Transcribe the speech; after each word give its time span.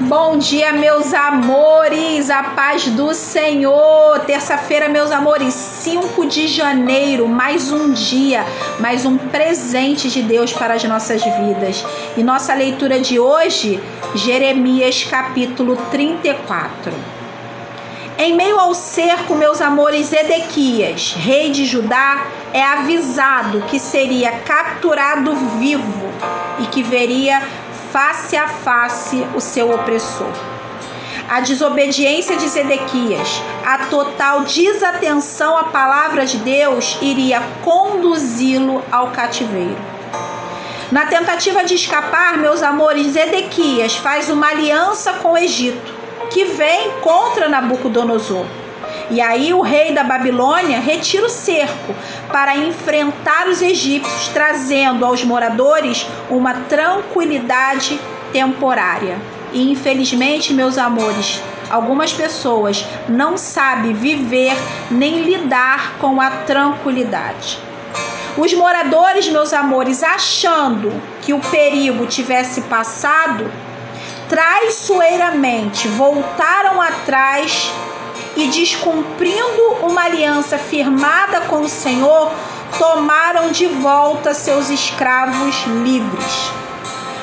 Bom 0.00 0.38
dia, 0.38 0.72
meus 0.72 1.14
amores, 1.14 2.28
a 2.28 2.42
paz 2.42 2.88
do 2.88 3.14
Senhor. 3.14 4.18
Terça-feira, 4.26 4.88
meus 4.88 5.12
amores, 5.12 5.54
5 5.54 6.26
de 6.26 6.48
janeiro, 6.48 7.28
mais 7.28 7.70
um 7.70 7.92
dia, 7.92 8.44
mais 8.80 9.06
um 9.06 9.16
presente 9.16 10.10
de 10.10 10.20
Deus 10.20 10.52
para 10.52 10.74
as 10.74 10.82
nossas 10.82 11.22
vidas. 11.22 11.86
E 12.16 12.24
nossa 12.24 12.52
leitura 12.54 12.98
de 12.98 13.20
hoje, 13.20 13.80
Jeremias 14.16 15.04
capítulo 15.04 15.76
34. 15.92 16.92
Em 18.18 18.34
meio 18.34 18.58
ao 18.58 18.74
cerco, 18.74 19.36
meus 19.36 19.60
amores, 19.60 20.12
Edequias, 20.12 21.14
rei 21.16 21.50
de 21.50 21.64
Judá, 21.64 22.26
é 22.52 22.62
avisado 22.62 23.62
que 23.62 23.78
seria 23.78 24.32
capturado 24.40 25.34
vivo 25.58 26.04
e 26.60 26.66
que 26.66 26.82
veria 26.82 27.42
face 27.94 28.36
a 28.36 28.48
face 28.48 29.24
o 29.36 29.40
seu 29.40 29.70
opressor. 29.72 30.32
A 31.30 31.38
desobediência 31.38 32.36
de 32.36 32.48
Zedequias, 32.48 33.40
a 33.64 33.86
total 33.86 34.40
desatenção 34.40 35.56
à 35.56 35.64
palavra 35.64 36.26
de 36.26 36.38
Deus 36.38 36.98
iria 37.00 37.40
conduzi-lo 37.62 38.82
ao 38.90 39.12
cativeiro. 39.12 39.78
Na 40.90 41.06
tentativa 41.06 41.62
de 41.62 41.76
escapar, 41.76 42.36
meus 42.36 42.64
amores, 42.64 43.12
Zedequias 43.12 43.94
faz 43.94 44.28
uma 44.28 44.48
aliança 44.48 45.12
com 45.22 45.34
o 45.34 45.38
Egito, 45.38 45.94
que 46.32 46.46
vem 46.46 46.90
contra 47.00 47.48
Nabucodonosor. 47.48 48.44
E 49.10 49.20
aí 49.20 49.52
o 49.52 49.60
rei 49.60 49.92
da 49.92 50.02
Babilônia 50.02 50.80
retira 50.80 51.26
o 51.26 51.30
cerco 51.30 51.94
para 52.32 52.56
enfrentar 52.56 53.48
os 53.48 53.60
egípcios, 53.60 54.28
trazendo 54.28 55.04
aos 55.04 55.22
moradores 55.22 56.06
uma 56.30 56.54
tranquilidade 56.54 58.00
temporária. 58.32 59.18
E 59.52 59.70
infelizmente, 59.70 60.52
meus 60.52 60.78
amores, 60.78 61.40
algumas 61.70 62.12
pessoas 62.12 62.84
não 63.08 63.36
sabem 63.36 63.92
viver 63.92 64.56
nem 64.90 65.22
lidar 65.22 65.94
com 66.00 66.20
a 66.20 66.30
tranquilidade. 66.30 67.58
Os 68.36 68.52
moradores, 68.52 69.28
meus 69.28 69.52
amores, 69.52 70.02
achando 70.02 70.92
que 71.22 71.32
o 71.32 71.38
perigo 71.38 72.04
tivesse 72.06 72.62
passado, 72.62 73.48
traiçoeiramente 74.28 75.86
voltaram 75.86 76.82
atrás 76.82 77.72
e, 78.36 78.48
descumprindo 78.48 79.62
uma 79.82 80.04
aliança 80.04 80.58
firmada 80.58 81.42
com 81.42 81.60
o 81.60 81.68
Senhor, 81.68 82.32
tomaram 82.78 83.50
de 83.50 83.66
volta 83.66 84.34
seus 84.34 84.70
escravos 84.70 85.64
livres. 85.82 86.50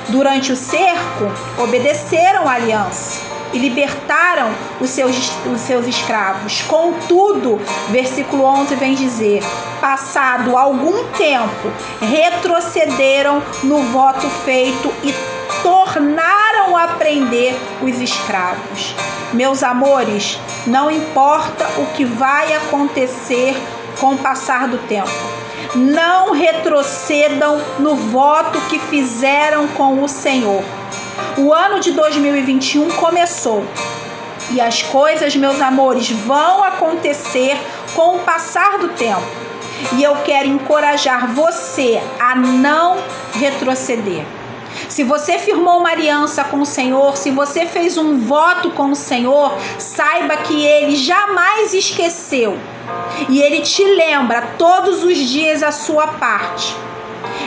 Durante 0.10 0.52
o 0.52 0.56
cerco, 0.56 1.32
obedeceram 1.58 2.48
à 2.48 2.54
aliança 2.54 3.32
e 3.54 3.58
libertaram 3.58 4.50
os 4.80 4.90
seus, 4.90 5.16
os 5.46 5.62
seus 5.62 5.88
escravos. 5.88 6.62
Contudo, 6.64 7.60
versículo 7.90 8.44
11 8.44 8.76
vem 8.76 8.94
dizer: 8.94 9.44
passado 9.80 10.58
algum 10.58 11.06
tempo, 11.12 11.72
retrocederam 12.02 13.42
no 13.64 13.84
voto 13.84 14.30
feito 14.46 14.92
e 15.04 15.14
tornaram 15.62 16.76
a 16.76 16.88
prender 16.90 17.56
os 17.82 18.00
escravos. 18.00 18.96
Meus 19.34 19.64
amores, 19.64 20.40
não 20.68 20.92
importa 20.92 21.68
o 21.78 21.86
que 21.94 22.06
vai 22.06 22.54
acontecer 22.54 23.56
com 24.00 24.14
o 24.14 24.18
passar 24.18 24.68
do 24.68 24.78
tempo. 24.88 25.10
Não 25.76 26.32
retrocedam 26.32 27.62
no 27.80 27.96
voto 27.96 28.60
que 28.70 28.78
fizeram 28.78 29.68
com 29.70 30.04
o 30.04 30.08
Senhor. 30.08 30.64
O 31.38 31.54
ano 31.54 31.80
de 31.80 31.92
2021 31.92 32.90
começou. 32.92 33.64
E 34.52 34.60
as 34.60 34.82
coisas, 34.82 35.36
meus 35.36 35.62
amores, 35.62 36.10
vão 36.10 36.64
acontecer 36.64 37.58
com 37.96 38.18
o 38.18 38.20
passar 38.20 38.78
do 38.80 38.90
tempo. 38.90 39.22
E 39.98 40.04
eu 40.04 40.16
quero 40.18 40.48
encorajar 40.48 41.34
você 41.34 42.02
a 42.20 42.36
não 42.36 42.98
retroceder. 43.34 44.26
Se 44.90 45.04
você 45.04 45.38
firmou 45.38 45.80
uma 45.80 45.92
aliança 45.92 46.44
com 46.44 46.62
o 46.62 46.66
Senhor, 46.66 47.16
se 47.18 47.32
você 47.32 47.66
fez 47.66 47.98
um 47.98 48.20
voto 48.20 48.72
com 48.72 48.92
o 48.92 48.96
Senhor, 48.96 49.58
saiba 49.78 50.38
que 50.38 50.66
ele 50.66 50.96
jamais 50.96 51.74
esqueceu. 51.74 52.58
E 53.30 53.42
ele 53.42 53.62
te 53.62 53.84
lembra 53.84 54.54
todos 54.58 55.04
os 55.04 55.18
dias 55.18 55.64
a 55.64 55.72
sua 55.72 56.08
parte. 56.08 56.76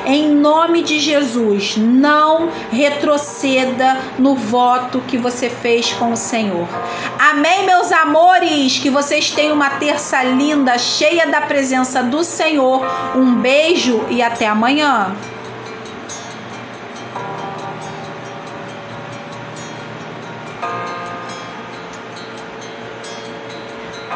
Em 0.07 0.29
nome 0.29 0.83
de 0.83 0.99
Jesus, 0.99 1.77
não 1.79 2.51
retroceda 2.71 3.97
no 4.19 4.35
voto 4.35 5.01
que 5.09 5.17
você 5.17 5.49
fez 5.49 5.93
com 5.95 6.13
o 6.13 6.17
Senhor. 6.17 6.69
Amém, 7.19 7.65
meus 7.65 7.91
amores? 7.91 8.79
Que 8.79 8.91
vocês 8.91 9.31
tenham 9.31 9.55
uma 9.55 9.71
terça 9.71 10.23
linda, 10.23 10.77
cheia 10.79 11.27
da 11.27 11.41
presença 11.41 12.03
do 12.03 12.23
Senhor. 12.23 12.85
Um 13.17 13.37
beijo 13.37 14.05
e 14.11 14.23
até 14.23 14.47
amanhã. 14.47 15.15